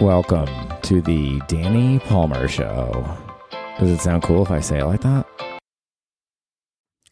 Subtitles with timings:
[0.00, 0.48] Welcome
[0.82, 3.06] to the Danny Palmer Show.
[3.78, 5.26] Does it sound cool if I say it like that?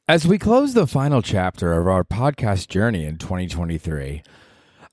[0.09, 4.23] As we close the final chapter of our podcast journey in 2023,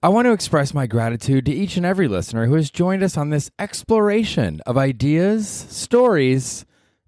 [0.03, 3.17] I want to express my gratitude to each and every listener who has joined us
[3.17, 6.65] on this exploration of ideas, stories,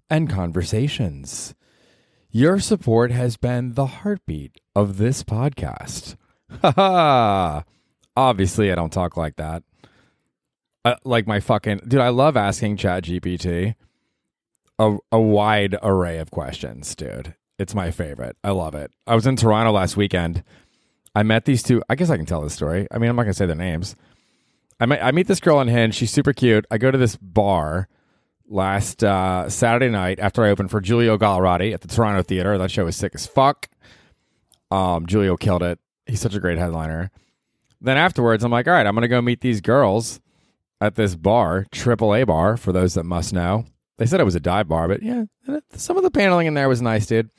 [0.08, 1.54] and conversations.
[2.30, 6.16] Your support has been the heartbeat of this podcast.
[6.62, 7.64] Ha ha!
[8.16, 9.62] Obviously, I don't talk like that.
[11.04, 13.74] Like my fucking dude, I love asking ChatGPT
[14.78, 17.34] a, a wide array of questions, dude.
[17.58, 18.36] It's my favorite.
[18.42, 18.90] I love it.
[19.06, 20.42] I was in Toronto last weekend.
[21.14, 21.82] I met these two.
[21.90, 22.86] I guess I can tell this story.
[22.90, 23.94] I mean, I'm not gonna say their names.
[24.80, 25.94] I met, I meet this girl on Hinge.
[25.94, 26.64] She's super cute.
[26.70, 27.88] I go to this bar
[28.48, 32.56] last uh, Saturday night after I opened for Giulio Gallerati at the Toronto Theater.
[32.56, 33.68] That show was sick as fuck.
[34.70, 35.78] Um, Giulio killed it.
[36.06, 37.10] He's such a great headliner.
[37.82, 40.20] Then afterwards, I'm like, all right, I'm gonna go meet these girls
[40.80, 43.66] at this bar, AAA bar, for those that must know.
[43.98, 45.24] They said it was a dive bar, but yeah,
[45.74, 47.30] some of the paneling in there was nice, dude.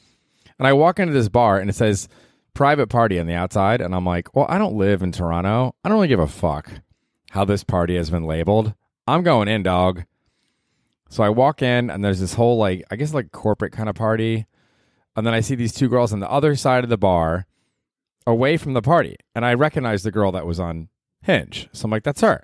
[0.60, 2.08] And I walk into this bar and it says
[2.54, 3.82] private party on the outside.
[3.82, 5.74] And I'm like, well, I don't live in Toronto.
[5.84, 6.70] I don't really give a fuck
[7.32, 8.76] how this party has been labeled.
[9.08, 10.04] I'm going in, dog.
[11.10, 13.96] So I walk in and there's this whole, like, I guess, like corporate kind of
[13.96, 14.46] party.
[15.16, 17.48] And then I see these two girls on the other side of the bar
[18.28, 19.18] away from the party.
[19.34, 20.90] And I recognize the girl that was on
[21.24, 21.70] Hinge.
[21.74, 22.44] So I'm like, that's her.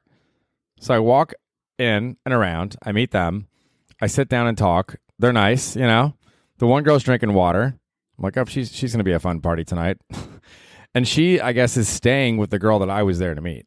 [0.80, 1.34] So I walk
[1.78, 2.76] in and around.
[2.84, 3.48] I meet them.
[4.02, 4.96] I sit down and talk.
[5.20, 6.14] They're nice, you know.
[6.60, 7.78] The one girl's drinking water.
[8.18, 9.98] I'm like, oh, she's she's gonna be a fun party tonight.
[10.96, 13.66] and she, I guess, is staying with the girl that I was there to meet.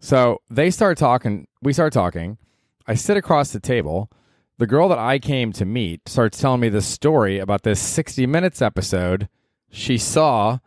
[0.00, 1.46] So they start talking.
[1.62, 2.38] We start talking.
[2.86, 4.10] I sit across the table.
[4.58, 8.26] The girl that I came to meet starts telling me the story about this 60
[8.26, 9.28] Minutes episode
[9.70, 10.58] she saw.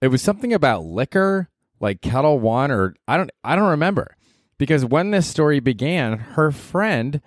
[0.00, 1.48] It was something about liquor,
[1.80, 4.16] like Ketel One, or I don't, I don't remember
[4.58, 7.20] because when this story began, her friend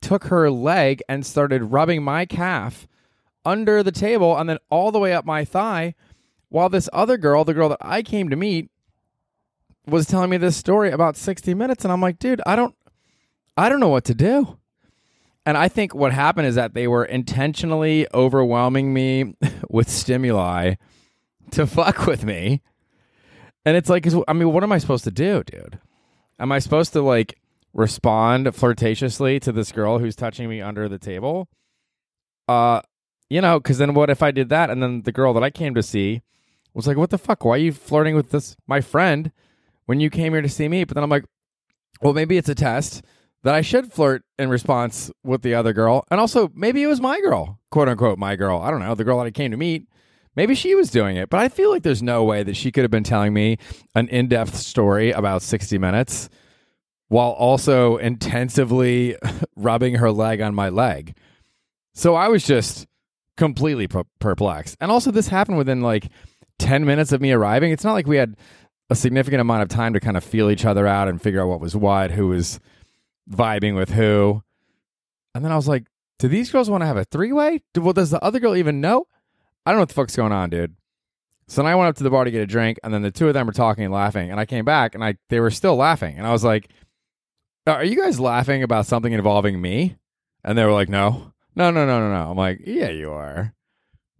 [0.00, 2.86] took her leg and started rubbing my calf
[3.44, 5.94] under the table and then all the way up my thigh
[6.48, 8.70] while this other girl, the girl that I came to meet,
[9.86, 12.74] was telling me this story about 60 minutes and I'm like, dude, I don't
[13.56, 14.58] I don't know what to do.
[15.46, 19.34] And I think what happened is that they were intentionally overwhelming me
[19.68, 20.74] with stimuli
[21.50, 22.62] to fuck with me.
[23.66, 25.78] And it's like, I mean, what am I supposed to do, dude?
[26.38, 27.38] Am I supposed to like
[27.72, 31.48] respond flirtatiously to this girl who's touching me under the table?
[32.48, 32.80] Uh,
[33.30, 35.50] you know, because then what if I did that and then the girl that I
[35.50, 36.22] came to see
[36.74, 37.44] was like, "What the fuck?
[37.44, 39.32] Why are you flirting with this my friend
[39.86, 41.24] when you came here to see me?" But then I'm like,
[42.02, 43.02] "Well, maybe it's a test
[43.42, 47.00] that I should flirt in response with the other girl, and also maybe it was
[47.00, 48.60] my girl, quote unquote, my girl.
[48.60, 49.88] I don't know, the girl that I came to meet."
[50.36, 52.82] Maybe she was doing it, but I feel like there's no way that she could
[52.82, 53.58] have been telling me
[53.94, 56.28] an in depth story about 60 minutes
[57.08, 59.16] while also intensively
[59.56, 61.16] rubbing her leg on my leg.
[61.94, 62.86] So I was just
[63.36, 64.76] completely per- perplexed.
[64.80, 66.08] And also, this happened within like
[66.58, 67.72] 10 minutes of me arriving.
[67.72, 68.36] It's not like we had
[68.90, 71.48] a significant amount of time to kind of feel each other out and figure out
[71.48, 72.58] what was what, who was
[73.30, 74.42] vibing with who.
[75.34, 75.86] And then I was like,
[76.18, 77.60] do these girls want to have a three way?
[77.76, 79.06] Well, does the other girl even know?
[79.66, 80.74] I don't know what the fuck's going on, dude.
[81.46, 83.10] So then I went up to the bar to get a drink, and then the
[83.10, 85.50] two of them were talking and laughing, and I came back and I they were
[85.50, 86.68] still laughing, and I was like,
[87.66, 89.96] "Are you guys laughing about something involving me?"
[90.42, 93.54] And they were like, "No, no, no, no, no, no." I'm like, "Yeah, you are,"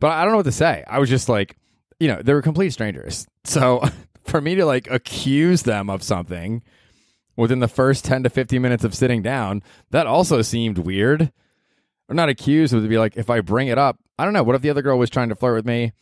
[0.01, 0.85] but I don't know what to say.
[0.87, 1.57] I was just like,
[1.99, 3.83] you know, they were complete strangers, so
[4.25, 6.63] for me to like accuse them of something
[7.37, 11.33] within the first ten to fifteen minutes of sitting down, that also seemed weird.
[12.09, 14.43] Or not accused, it would be like if I bring it up, I don't know.
[14.43, 15.93] What if the other girl was trying to flirt with me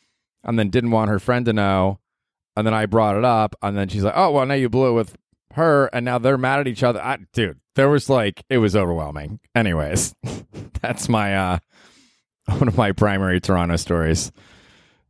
[0.43, 2.01] and then didn't want her friend to know?
[2.57, 4.91] And then I brought it up, and then she's like, "Oh, well, now you blew
[4.91, 5.17] it with
[5.55, 8.77] her, and now they're mad at each other." I, dude, there was like it was
[8.77, 9.41] overwhelming.
[9.55, 10.15] Anyways,
[10.83, 11.59] that's my uh
[12.59, 14.33] one of my primary Toronto stories.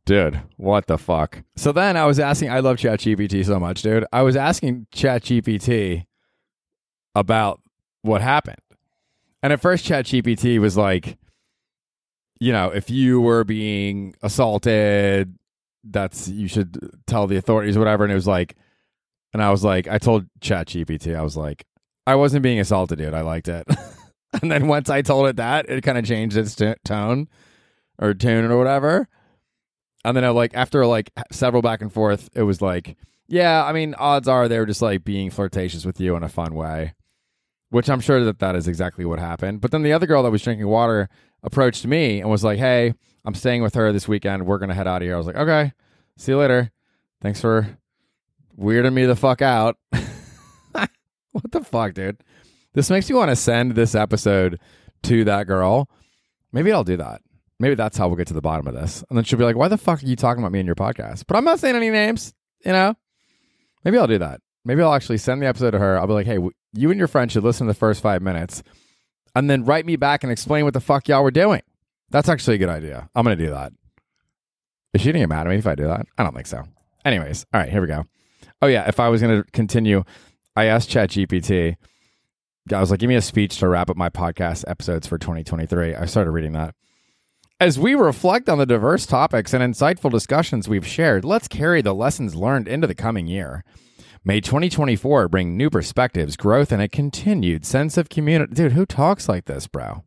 [0.05, 1.43] Dude, what the fuck?
[1.55, 4.05] So then I was asking, I love ChatGPT so much, dude.
[4.11, 6.05] I was asking ChatGPT
[7.15, 7.61] about
[8.01, 8.57] what happened.
[9.43, 11.17] And at first, ChatGPT was like,
[12.39, 15.37] you know, if you were being assaulted,
[15.83, 18.05] that's you should tell the authorities, whatever.
[18.05, 18.55] And it was like,
[19.33, 21.65] and I was like, I told ChatGPT, I was like,
[22.07, 23.13] I wasn't being assaulted, dude.
[23.13, 23.67] I liked it.
[24.41, 27.27] and then once I told it that, it kind of changed its t- tone
[27.99, 29.07] or tune or whatever.
[30.05, 32.95] And then I like after like several back and forth, it was like,
[33.27, 36.29] yeah, I mean, odds are they were just like being flirtatious with you in a
[36.29, 36.93] fun way,
[37.73, 39.59] which I'm sure that that is exactly what happened.
[39.59, 41.09] But then the other girl that was drinking water
[41.41, 42.93] approached me and was like, "Hey,
[43.25, 44.45] I'm staying with her this weekend.
[44.45, 45.73] We're gonna head out of here." I was like, "Okay,
[46.15, 46.71] see you later.
[47.19, 47.79] Thanks for
[48.55, 49.77] weirding me the fuck out."
[51.31, 52.23] what the fuck, dude?
[52.73, 54.59] This makes me want to send this episode
[55.03, 55.89] to that girl.
[56.51, 57.21] Maybe I'll do that.
[57.59, 59.03] Maybe that's how we'll get to the bottom of this.
[59.09, 60.75] And then she'll be like, why the fuck are you talking about me in your
[60.75, 61.25] podcast?
[61.27, 62.33] But I'm not saying any names,
[62.63, 62.95] you know?
[63.83, 64.41] Maybe I'll do that.
[64.65, 65.99] Maybe I'll actually send the episode to her.
[65.99, 66.39] I'll be like, hey,
[66.73, 68.63] you and your friend should listen to the first five minutes
[69.35, 71.61] and then write me back and explain what the fuck y'all were doing.
[72.09, 73.09] That's actually a good idea.
[73.15, 73.73] I'm going to do that.
[74.93, 76.05] Is she going to get mad at me if I do that?
[76.17, 76.63] I don't think so.
[77.03, 78.03] Anyways, all right, here we go.
[78.61, 78.87] Oh, yeah.
[78.87, 80.03] If I was going to continue,
[80.55, 81.75] I asked ChatGPT,
[82.71, 85.95] I was like, give me a speech to wrap up my podcast episodes for 2023.
[85.95, 86.75] I started reading that.
[87.59, 91.93] As we reflect on the diverse topics and insightful discussions we've shared, let's carry the
[91.95, 93.63] lessons learned into the coming year.
[94.25, 98.53] May 2024 bring new perspectives, growth, and a continued sense of community.
[98.53, 100.05] Dude, who talks like this, bro?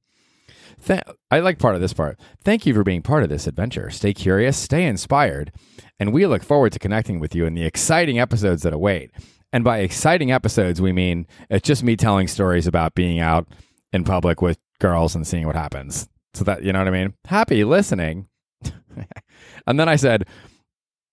[0.87, 2.19] Th- I like part of this part.
[2.43, 3.91] Thank you for being part of this adventure.
[3.91, 5.53] Stay curious, stay inspired,
[6.01, 9.11] and we look forward to connecting with you in the exciting episodes that await.
[9.53, 13.47] And by exciting episodes, we mean it's just me telling stories about being out
[13.93, 16.09] in public with girls and seeing what happens.
[16.33, 17.13] So that, you know what I mean?
[17.27, 18.29] Happy listening.
[19.67, 20.27] and then I said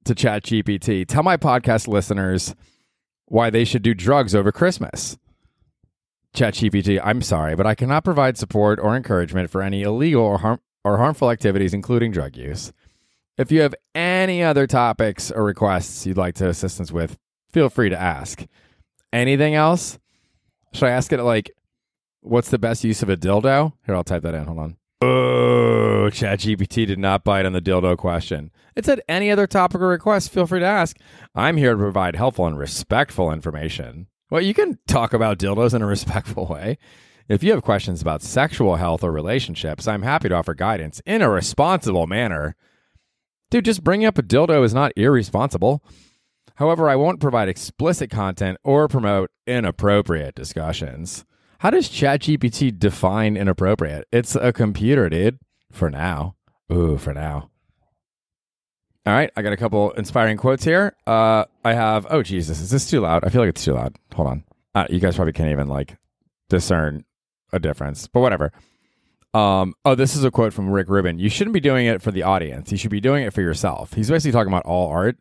[0.06, 2.56] to Chat GPT, tell my podcast listeners
[3.25, 5.18] why they should do drugs over Christmas.
[6.36, 10.62] ChatGPT, I'm sorry, but I cannot provide support or encouragement for any illegal or, harm-
[10.84, 12.74] or harmful activities, including drug use.
[13.38, 17.18] If you have any other topics or requests you'd like to assistance with,
[17.52, 18.46] feel free to ask.
[19.12, 20.00] Anything else?
[20.74, 21.52] Should I ask it like,
[22.22, 23.74] what's the best use of a dildo?
[23.86, 24.46] Here, I'll type that in.
[24.46, 24.78] Hold on.
[25.04, 28.52] Oh, ChatGPT did not bite on the dildo question.
[28.76, 30.98] It said any other topic or request, feel free to ask.
[31.36, 34.08] I'm here to provide helpful and respectful information.
[34.30, 36.78] Well, you can talk about dildos in a respectful way.
[37.28, 41.22] If you have questions about sexual health or relationships, I'm happy to offer guidance in
[41.22, 42.56] a responsible manner.
[43.52, 45.84] Dude, just bringing up a dildo is not irresponsible.
[46.56, 51.26] However, I won't provide explicit content or promote inappropriate discussions.
[51.63, 54.06] How does ChatGPT define inappropriate?
[54.12, 55.39] It's a computer, dude.
[55.71, 56.36] For now.
[56.69, 57.51] Ooh, for now.
[59.06, 60.94] All right, I got a couple inspiring quotes here.
[61.07, 62.06] Uh, I have.
[62.10, 63.24] Oh Jesus, is this too loud?
[63.24, 63.95] I feel like it's too loud.
[64.13, 64.44] Hold on.
[64.75, 65.95] Uh, you guys probably can't even like
[66.50, 67.06] discern
[67.54, 68.51] a difference, but whatever.
[69.33, 71.18] Um, oh, this is a quote from Rick Rubin.
[71.18, 72.74] You shouldn't be doing it for the audience.
[72.74, 73.94] You should be doing it for yourself.
[73.94, 75.16] He's basically talking about all art,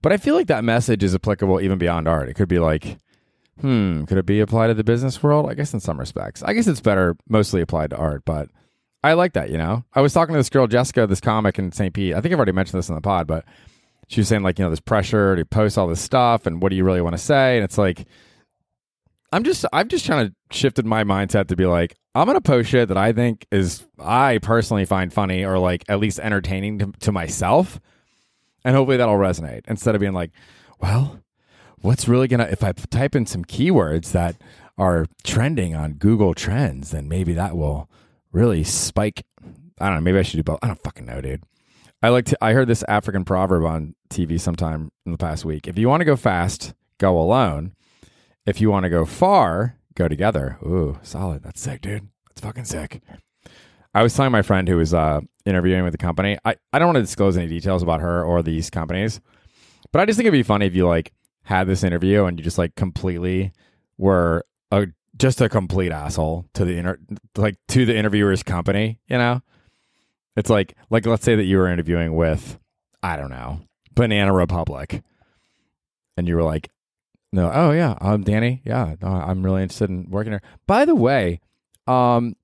[0.00, 2.30] but I feel like that message is applicable even beyond art.
[2.30, 2.96] It could be like,
[3.60, 5.48] hmm, could it be applied to the business world?
[5.48, 6.42] I guess in some respects.
[6.42, 8.48] I guess it's better mostly applied to art, but
[9.02, 9.84] I like that, you know?
[9.92, 11.92] I was talking to this girl, Jessica, this comic in St.
[11.92, 12.14] Pete.
[12.14, 13.44] I think I've already mentioned this in the pod, but
[14.08, 16.70] she was saying, like, you know, this pressure to post all this stuff and what
[16.70, 17.56] do you really want to say?
[17.56, 18.06] And it's like,
[19.30, 22.40] I'm just, I've just kind of shifted my mindset to be like, I'm going to
[22.40, 26.78] post shit that I think is, I personally find funny or like at least entertaining
[26.78, 27.80] to, to myself.
[28.64, 30.30] And hopefully that'll resonate instead of being like,
[30.80, 31.18] well,
[31.84, 34.36] what's really going to, if I type in some keywords that
[34.78, 37.90] are trending on Google Trends, then maybe that will
[38.32, 39.24] really spike.
[39.78, 40.00] I don't know.
[40.00, 40.60] Maybe I should do both.
[40.62, 41.44] I don't fucking know, dude.
[42.02, 42.38] I like to.
[42.42, 45.68] I heard this African proverb on TV sometime in the past week.
[45.68, 47.74] If you want to go fast, go alone.
[48.46, 50.58] If you want to go far, go together.
[50.62, 51.42] Ooh, solid.
[51.42, 52.08] That's sick, dude.
[52.28, 53.02] That's fucking sick.
[53.94, 56.38] I was telling my friend who was uh, interviewing with the company.
[56.44, 59.20] I, I don't want to disclose any details about her or these companies,
[59.92, 61.12] but I just think it'd be funny if you like
[61.44, 63.52] had this interview and you just like completely
[63.96, 64.86] were a
[65.16, 66.98] just a complete asshole to the inter-
[67.36, 69.40] like to the interviewer's company, you know?
[70.36, 72.58] It's like like let's say that you were interviewing with
[73.02, 73.60] I don't know,
[73.94, 75.02] Banana Republic.
[76.16, 76.70] And you were like,
[77.32, 78.62] "No, oh yeah, I'm Danny.
[78.64, 81.40] Yeah, I'm really interested in working here." By the way,
[81.86, 82.36] um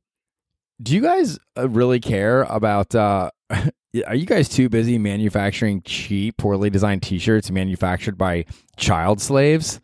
[0.83, 3.31] do you guys uh, really care about uh
[4.07, 8.45] are you guys too busy manufacturing cheap, poorly designed t-shirts manufactured by
[8.77, 9.81] child slaves?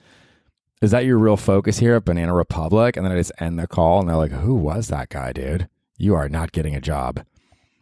[0.82, 2.96] is that your real focus here at Banana Republic?
[2.96, 5.68] And then I just end the call and they're like, who was that guy, dude?
[5.98, 7.24] You are not getting a job.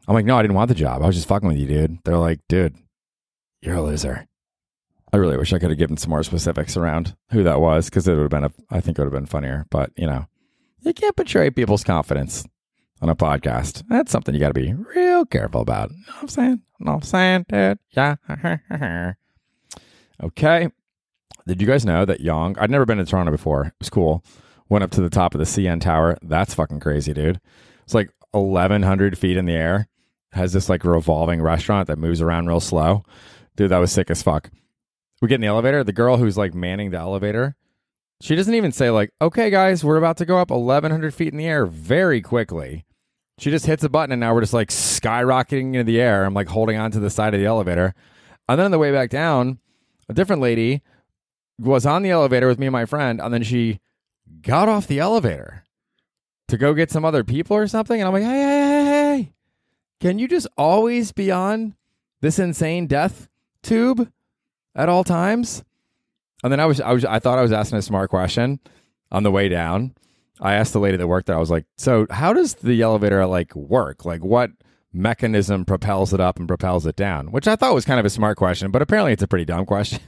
[0.06, 1.02] I'm like, no, I didn't want the job.
[1.02, 1.98] I was just fucking with you, dude.
[2.04, 2.76] They're like, dude,
[3.62, 4.26] you're a loser.
[5.12, 8.06] I really wish I could have given some more specifics around who that was because
[8.06, 9.66] it would have been, a, I think it would have been funnier.
[9.70, 10.26] But, you know,
[10.80, 12.44] you can't betray people's confidence
[13.00, 13.82] on a podcast.
[13.88, 15.90] That's something you got to be real careful about.
[15.90, 16.62] You know what I'm saying?
[16.78, 17.78] You know what I'm saying, dude?
[17.90, 19.12] Yeah.
[20.22, 20.68] okay.
[21.46, 22.56] Did you guys know that Yonge?
[22.58, 23.66] I'd never been to Toronto before.
[23.66, 24.24] It was cool.
[24.68, 26.16] Went up to the top of the CN Tower.
[26.22, 27.40] That's fucking crazy, dude.
[27.82, 29.88] It's like 1,100 feet in the air.
[30.32, 33.04] has this like revolving restaurant that moves around real slow.
[33.56, 34.50] Dude, that was sick as fuck.
[35.20, 35.84] We get in the elevator.
[35.84, 37.56] The girl who's like manning the elevator,
[38.24, 41.36] she doesn't even say like, "Okay, guys, we're about to go up 1,100 feet in
[41.36, 42.86] the air very quickly."
[43.36, 46.24] She just hits a button, and now we're just like skyrocketing into the air.
[46.24, 47.92] I'm like holding on to the side of the elevator,
[48.48, 49.58] and then on the way back down,
[50.08, 50.80] a different lady
[51.60, 53.78] was on the elevator with me and my friend, and then she
[54.40, 55.62] got off the elevator
[56.48, 58.00] to go get some other people or something.
[58.00, 59.32] And I'm like, hey, hey, hey, hey,
[60.00, 61.74] can you just always be on
[62.22, 63.28] this insane death
[63.62, 64.10] tube
[64.74, 65.62] at all times?
[66.44, 68.60] And then I was, I was, I thought I was asking a smart question
[69.10, 69.94] on the way down.
[70.42, 71.36] I asked the lady that worked there.
[71.36, 74.04] I was like, "So, how does the elevator like work?
[74.04, 74.50] Like, what
[74.92, 78.10] mechanism propels it up and propels it down?" Which I thought was kind of a
[78.10, 80.00] smart question, but apparently it's a pretty dumb question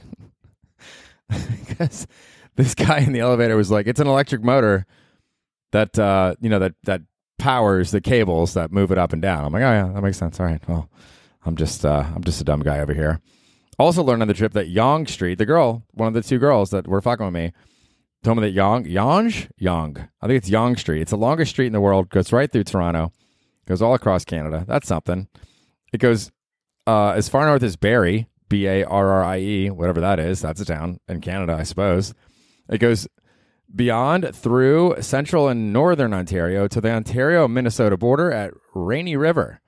[1.67, 2.05] because
[2.55, 4.85] this guy in the elevator was like, "It's an electric motor
[5.71, 7.01] that uh, you know that that
[7.39, 10.17] powers the cables that move it up and down." I'm like, "Oh yeah, that makes
[10.17, 10.39] sense.
[10.39, 10.87] All right, well,
[11.47, 13.21] I'm just uh, I'm just a dumb guy over here."
[13.79, 16.71] Also learned on the trip that Yonge Street, the girl, one of the two girls
[16.71, 17.51] that were fucking with me,
[18.23, 21.01] told me that Yonge, Yonge, Yonge, I think it's Yonge Street.
[21.01, 22.09] It's the longest street in the world.
[22.09, 23.11] Goes right through Toronto,
[23.65, 24.65] goes all across Canada.
[24.67, 25.27] That's something.
[25.93, 26.31] It goes
[26.87, 30.41] uh, as far north as Barrie, B A R R I E, whatever that is.
[30.41, 32.13] That's a town in Canada, I suppose.
[32.69, 33.07] It goes
[33.73, 39.61] beyond through central and northern Ontario to the Ontario Minnesota border at Rainy River.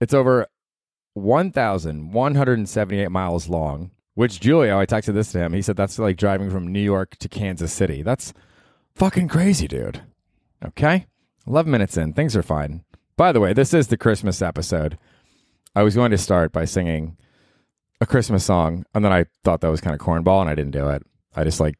[0.00, 0.46] It's over
[1.16, 5.54] 1,178 miles long, which Julio, I texted this to him.
[5.54, 8.02] He said that's like driving from New York to Kansas City.
[8.02, 8.34] That's
[8.94, 10.02] fucking crazy, dude.
[10.64, 11.06] Okay.
[11.46, 12.12] 11 minutes in.
[12.12, 12.84] Things are fine.
[13.16, 14.98] By the way, this is the Christmas episode.
[15.74, 17.16] I was going to start by singing
[18.00, 20.72] a Christmas song, and then I thought that was kind of cornball, and I didn't
[20.72, 21.02] do it.
[21.34, 21.76] I just like,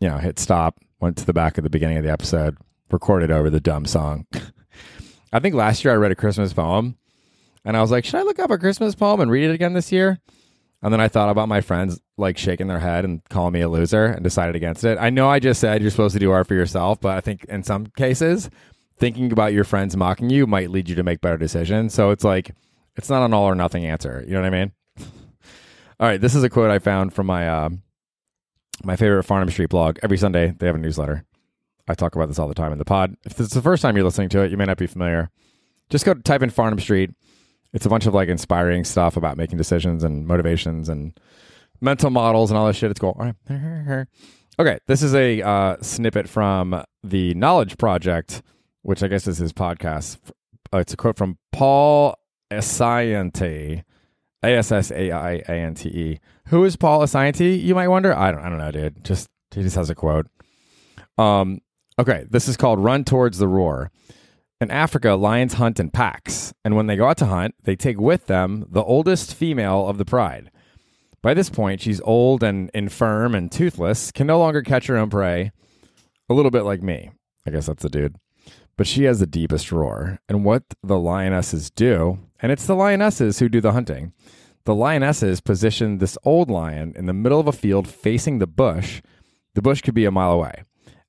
[0.00, 2.56] you know, hit stop, went to the back of the beginning of the episode,
[2.90, 4.26] recorded over the dumb song.
[5.32, 6.96] I think last year I read a Christmas poem,
[7.64, 9.74] and I was like, should I look up a Christmas poem and read it again
[9.74, 10.18] this year?
[10.82, 13.68] And then I thought about my friends like shaking their head and calling me a
[13.68, 14.96] loser and decided against it.
[14.98, 17.44] I know I just said you're supposed to do art for yourself, but I think
[17.44, 18.48] in some cases,
[18.98, 21.92] thinking about your friends mocking you might lead you to make better decisions.
[21.92, 22.54] So it's like,
[22.96, 24.24] it's not an all or nothing answer.
[24.26, 24.72] You know what I mean?
[26.00, 26.20] all right.
[26.20, 27.68] This is a quote I found from my, uh,
[28.82, 29.98] my favorite Farnam Street blog.
[30.02, 31.24] Every Sunday, they have a newsletter.
[31.88, 33.16] I talk about this all the time in the pod.
[33.24, 35.30] If it's the first time you're listening to it, you may not be familiar.
[35.90, 37.10] Just go type in Farnam Street
[37.72, 41.18] it's a bunch of like inspiring stuff about making decisions and motivations and
[41.80, 42.90] mental models and all this shit.
[42.90, 43.16] It's cool.
[43.18, 44.06] All right.
[44.58, 48.42] Okay, this is a uh, snippet from the Knowledge Project,
[48.82, 50.18] which I guess is his podcast.
[50.70, 52.14] Uh, it's a quote from Paul
[52.50, 53.84] Assaiante,
[54.42, 56.20] A S S A I A N T E.
[56.48, 57.58] Who is Paul Assaiante?
[57.58, 58.14] You might wonder.
[58.14, 58.42] I don't.
[58.42, 59.02] I don't know, dude.
[59.02, 60.26] Just he just has a quote.
[61.16, 61.60] Um.
[61.98, 63.90] Okay, this is called "Run Towards the Roar."
[64.60, 67.98] In Africa, lions hunt in packs, and when they go out to hunt, they take
[67.98, 70.50] with them the oldest female of the pride.
[71.22, 75.08] By this point, she's old and infirm and toothless, can no longer catch her own
[75.08, 75.52] prey.
[76.28, 77.10] A little bit like me.
[77.46, 78.16] I guess that's the dude.
[78.76, 80.18] But she has the deepest roar.
[80.28, 84.12] And what the lionesses do, and it's the lionesses who do the hunting,
[84.64, 89.00] the lionesses position this old lion in the middle of a field facing the bush.
[89.54, 90.64] The bush could be a mile away.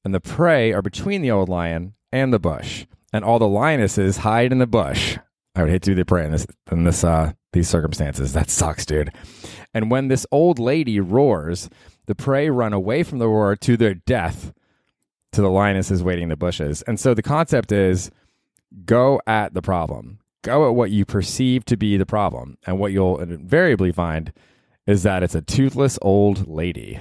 [0.06, 4.18] And the prey are between the old lion and the bush and all the lionesses
[4.18, 5.18] hide in the bush.
[5.56, 8.34] I would hate to be the prey in this in this uh these circumstances.
[8.34, 9.12] That sucks, dude.
[9.74, 11.70] And when this old lady roars,
[12.06, 14.54] the prey run away from the roar to their death
[15.34, 16.82] to the lionesses waiting in the bushes.
[16.84, 18.12] And so the concept is
[18.86, 20.20] go at the problem.
[20.44, 22.58] Go at what you perceive to be the problem.
[22.66, 24.34] And what you'll invariably find
[24.88, 27.00] is that it's a toothless old lady.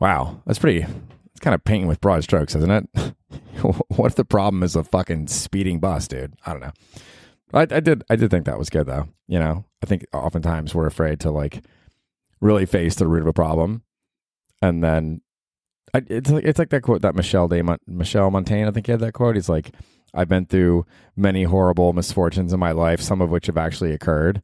[0.00, 3.14] Wow, that's pretty it's kind of painting with broad strokes, isn't it?
[3.62, 6.34] what if the problem is a fucking speeding bus, dude?
[6.46, 6.72] I don't know.
[7.52, 9.08] I, I did I did think that was good though.
[9.26, 11.64] You know, I think oftentimes we're afraid to like
[12.40, 13.82] really face the root of a problem,
[14.60, 15.22] and then
[15.94, 18.68] I, it's like it's like that quote that Michelle Mon- Michel Montaigne.
[18.68, 19.36] I think he had that quote.
[19.36, 19.74] He's like,
[20.12, 20.84] "I've been through
[21.16, 24.42] many horrible misfortunes in my life, some of which have actually occurred."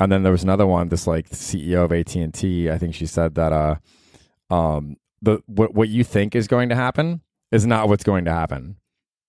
[0.00, 0.88] And then there was another one.
[0.88, 2.68] This like CEO of AT and T.
[2.70, 3.76] I think she said that uh,
[4.50, 7.20] um, the what what you think is going to happen
[7.54, 8.76] is not what's going to happen.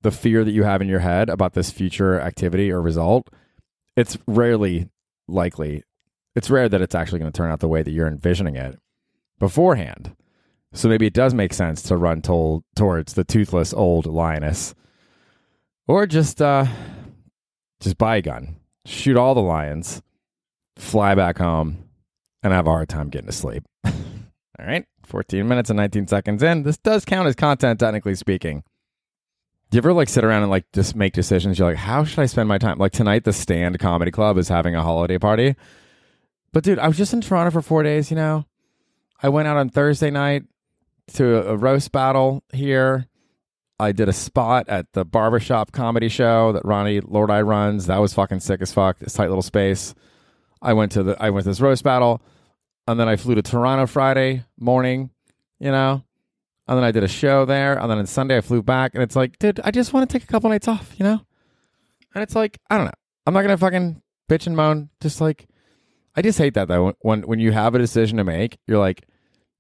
[0.02, 3.30] The fear that you have in your head about this future activity or result,
[3.96, 4.90] it's rarely
[5.28, 5.84] likely.
[6.36, 8.80] It's rare that it's actually going to turn out the way that you're envisioning it
[9.38, 10.16] beforehand.
[10.74, 14.74] So maybe it does make sense to run towards the toothless old lioness,
[15.88, 16.66] or just uh,
[17.80, 18.56] just buy a gun,
[18.86, 20.02] shoot all the lions,
[20.78, 21.86] fly back home,
[22.42, 23.64] and have a hard time getting to sleep.
[24.60, 24.86] all right.
[25.06, 26.64] 14 minutes and 19 seconds in.
[26.64, 28.64] This does count as content, technically speaking.
[29.70, 31.60] Do you ever like sit around and like just make decisions?
[31.60, 32.78] You're like, how should I spend my time?
[32.78, 35.56] Like tonight, the Stand Comedy Club is having a holiday party.
[36.54, 38.46] But dude, I was just in Toronto for four days, you know?
[39.22, 40.44] I went out on Thursday night
[41.14, 43.08] to a roast battle here.
[43.80, 47.88] I did a spot at the barbershop comedy show that Ronnie Lordi runs.
[47.88, 49.00] That was fucking sick as fuck.
[49.00, 49.94] This tight little space.
[50.62, 52.22] I went to the I went to this roast battle
[52.88, 55.10] and then I flew to Toronto Friday morning.
[55.60, 56.04] You know,
[56.68, 59.02] and then I did a show there, and then on Sunday I flew back, and
[59.02, 61.22] it's like, dude, I just want to take a couple nights off, you know?
[62.14, 62.92] And it's like, I don't know.
[63.26, 64.90] I'm not gonna fucking bitch and moan.
[65.02, 65.48] Just like,
[66.16, 66.94] I just hate that though.
[67.02, 69.08] When when you have a decision to make, you're like,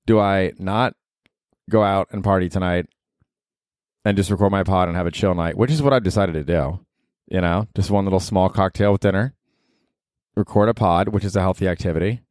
[0.05, 0.94] do I not
[1.70, 2.88] go out and party tonight
[4.03, 6.34] and just record my pod and have a chill night, which is what I've decided
[6.34, 6.79] to do.
[7.27, 9.34] You know, just one little small cocktail with dinner,
[10.36, 12.22] record a pod, which is a healthy activity,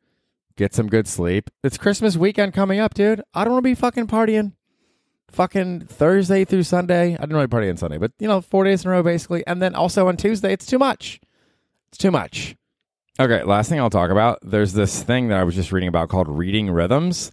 [0.56, 1.50] get some good sleep.
[1.62, 3.22] It's Christmas weekend coming up, dude.
[3.34, 4.52] I don't want to be fucking partying
[5.34, 7.14] fucking Thursday through Sunday.
[7.14, 9.46] I didn't really party on Sunday, but you know, four days in a row basically.
[9.46, 11.20] And then also on Tuesday, it's too much.
[11.88, 12.56] It's too much.
[13.20, 14.38] Okay, last thing I'll talk about.
[14.42, 17.30] There's this thing that I was just reading about called reading rhythms.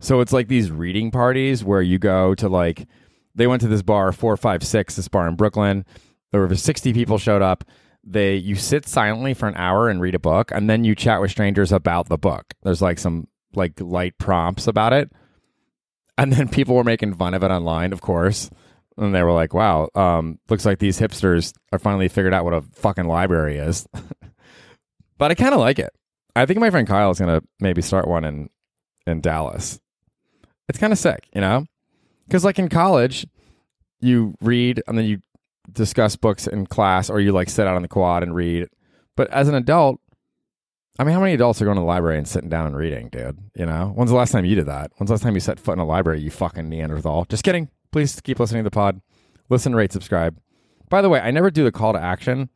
[0.00, 2.86] So it's like these reading parties where you go to like
[3.34, 5.84] they went to this bar, four five six, this bar in Brooklyn.
[6.30, 7.64] There were sixty people showed up.
[8.04, 11.20] They you sit silently for an hour and read a book, and then you chat
[11.20, 12.54] with strangers about the book.
[12.62, 15.10] There's like some like light prompts about it,
[16.16, 18.50] and then people were making fun of it online, of course.
[18.96, 22.54] And they were like, "Wow, um, looks like these hipsters are finally figured out what
[22.54, 23.86] a fucking library is."
[25.18, 25.90] but I kind of like it.
[26.34, 28.48] I think my friend Kyle is gonna maybe start one in
[29.06, 29.80] in Dallas.
[30.68, 31.64] It's kind of sick, you know?
[32.26, 33.26] Because, like in college,
[34.00, 35.22] you read and then you
[35.72, 38.68] discuss books in class or you like sit out on the quad and read.
[39.16, 40.00] But as an adult,
[40.98, 43.08] I mean, how many adults are going to the library and sitting down and reading,
[43.08, 43.38] dude?
[43.54, 43.92] You know?
[43.94, 44.90] When's the last time you did that?
[44.96, 47.26] When's the last time you set foot in a library, you fucking Neanderthal?
[47.26, 47.68] Just kidding.
[47.92, 49.00] Please keep listening to the pod.
[49.48, 50.38] Listen, rate, subscribe.
[50.88, 52.48] By the way, I never do the call to action.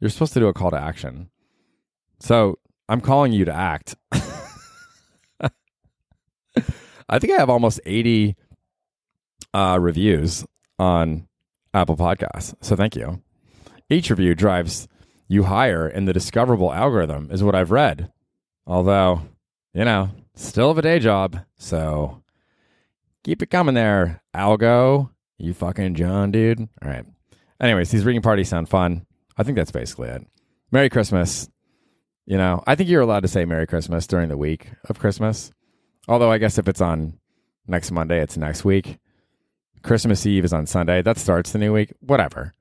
[0.00, 1.30] You're supposed to do a call to action.
[2.20, 3.94] So I'm calling you to act.
[7.08, 8.36] I think I have almost 80
[9.54, 10.44] uh, reviews
[10.78, 11.28] on
[11.74, 12.54] Apple Podcasts.
[12.60, 13.22] So thank you.
[13.90, 14.88] Each review drives
[15.28, 18.10] you higher in the discoverable algorithm, is what I've read.
[18.66, 19.22] Although,
[19.74, 21.38] you know, still have a day job.
[21.56, 22.22] So
[23.24, 25.10] keep it coming there, Algo.
[25.38, 26.60] You fucking John, dude.
[26.60, 27.04] All right.
[27.60, 29.06] Anyways, these reading parties sound fun.
[29.36, 30.26] I think that's basically it.
[30.70, 31.48] Merry Christmas.
[32.26, 35.50] You know, I think you're allowed to say Merry Christmas during the week of Christmas.
[36.08, 37.18] Although I guess if it's on
[37.66, 38.98] next Monday, it's next week.
[39.82, 41.02] Christmas Eve is on Sunday.
[41.02, 41.92] That starts the new week.
[42.00, 42.54] Whatever.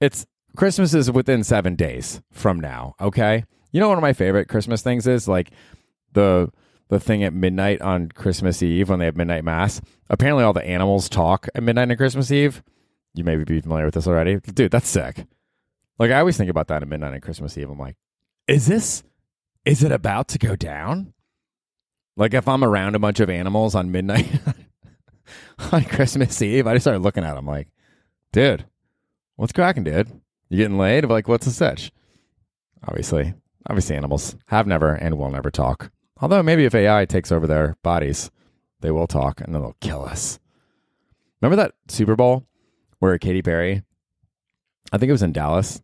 [0.00, 2.94] It's Christmas is within seven days from now.
[3.00, 3.44] Okay.
[3.72, 5.50] You know, one of my favorite Christmas things is like
[6.12, 6.50] the
[6.88, 9.80] the thing at midnight on Christmas Eve when they have midnight mass.
[10.08, 12.62] Apparently, all the animals talk at midnight on Christmas Eve.
[13.14, 14.72] You may be familiar with this already, dude.
[14.72, 15.26] That's sick.
[15.98, 17.70] Like I always think about that at midnight on Christmas Eve.
[17.70, 17.96] I'm like,
[18.48, 19.02] is this?
[19.64, 21.12] Is it about to go down?
[22.16, 24.54] Like if I'm around a bunch of animals on midnight on
[25.88, 27.68] Christmas Eve, I just started looking at them like,
[28.32, 28.64] dude,
[29.36, 30.08] what's cracking, dude?
[30.48, 31.04] You getting laid?
[31.04, 31.92] Like, what's the sitch?
[32.86, 33.34] Obviously,
[33.68, 35.90] obviously, animals have never and will never talk.
[36.20, 38.30] Although maybe if AI takes over their bodies,
[38.80, 40.38] they will talk and then they'll kill us.
[41.40, 42.46] Remember that Super Bowl
[42.98, 43.82] where Katy Perry,
[44.92, 45.80] I think it was in Dallas,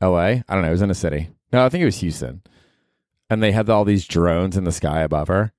[0.00, 0.18] LA.
[0.18, 0.68] I don't know.
[0.68, 1.30] It was in a city.
[1.52, 2.42] No, I think it was Houston.
[3.28, 5.52] And they had all these drones in the sky above her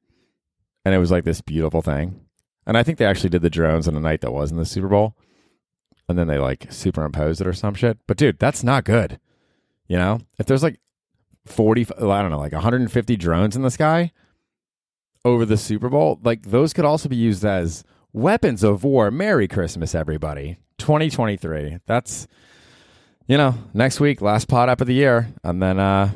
[0.85, 2.19] and it was like this beautiful thing.
[2.65, 4.65] And I think they actually did the drones on a night that was in the
[4.65, 5.15] Super Bowl,
[6.07, 7.97] and then they like superimposed it or some shit.
[8.07, 9.19] But dude, that's not good.
[9.87, 10.79] You know, if there's like
[11.45, 14.11] forty, I don't know, like 150 drones in the sky
[15.25, 19.11] over the Super Bowl, like those could also be used as weapons of war.
[19.11, 20.57] Merry Christmas, everybody.
[20.77, 21.79] 2023.
[21.85, 22.27] That's
[23.27, 26.11] you know, next week, last pot up of the year, and then uh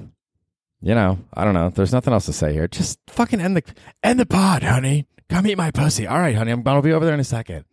[0.86, 1.71] you know, I don't know.
[1.71, 2.67] There's nothing else to say here.
[2.67, 3.63] Just fucking end the
[4.04, 5.08] end the pod, honey.
[5.30, 6.06] Come eat my pussy.
[6.06, 6.52] All right, honey.
[6.52, 7.65] I'm gonna be over there in a second.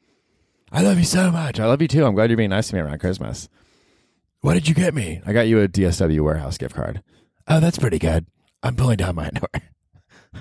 [0.73, 1.61] I love you so much.
[1.61, 2.07] I love you too.
[2.07, 3.51] I'm glad you're being nice to me around Christmas.
[4.41, 5.21] What did you get me?
[5.27, 7.03] I got you a DSW warehouse gift card.
[7.47, 8.25] Oh, that's pretty good.
[8.63, 9.71] I'm pulling down my underwear.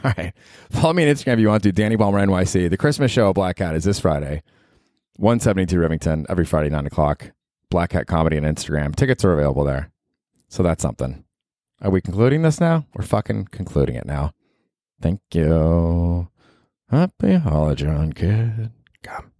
[0.06, 0.34] All right.
[0.70, 1.74] Follow me on Instagram if you want to.
[1.74, 2.70] Danny Palmer NYC.
[2.70, 4.44] The Christmas show Black Cat is this Friday.
[5.18, 7.32] 172 Rivington every Friday, 9 o'clock.
[7.70, 8.96] Black Cat Comedy on Instagram.
[8.96, 9.92] Tickets are available there.
[10.48, 11.26] So that's something.
[11.82, 12.86] Are we concluding this now?
[12.94, 14.34] We're fucking concluding it now.
[15.02, 16.30] Thank you.
[16.89, 18.72] Happy holiday, kid.
[19.02, 19.31] Come.